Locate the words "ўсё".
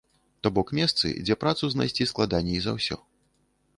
2.79-2.97